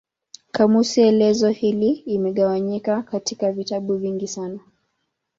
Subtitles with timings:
[0.51, 4.59] Kamusi elezo hii imegawanyika katika vitabu vingi sana.